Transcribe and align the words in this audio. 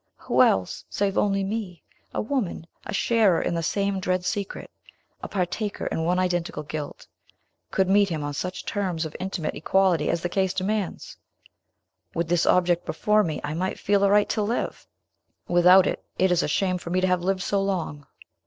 Who 0.15 0.41
else, 0.41 0.83
save 0.89 1.15
only 1.15 1.43
me, 1.43 1.83
a 2.11 2.21
woman, 2.21 2.65
a 2.87 2.91
sharer 2.91 3.39
in 3.39 3.53
the 3.53 3.61
same 3.61 3.99
dread 3.99 4.25
secret, 4.25 4.71
a 5.21 5.27
partaker 5.27 5.85
in 5.85 6.03
one 6.03 6.17
identical 6.17 6.63
guilt, 6.63 7.05
could 7.69 7.87
meet 7.87 8.09
him 8.09 8.23
on 8.23 8.33
such 8.33 8.65
terms 8.65 9.05
of 9.05 9.15
intimate 9.19 9.53
equality 9.53 10.09
as 10.09 10.21
the 10.23 10.27
case 10.27 10.55
demands? 10.55 11.17
With 12.15 12.29
this 12.29 12.47
object 12.47 12.83
before 12.83 13.23
me, 13.23 13.41
I 13.43 13.53
might 13.53 13.77
feel 13.77 14.03
a 14.03 14.09
right 14.09 14.27
to 14.29 14.41
live! 14.41 14.87
Without 15.47 15.85
it, 15.85 16.03
it 16.17 16.31
is 16.31 16.41
a 16.41 16.47
shame 16.47 16.79
for 16.79 16.89
me 16.89 16.99
to 17.01 17.05
have 17.07 17.21
lived 17.21 17.43
so 17.43 17.61
long." 17.61 18.07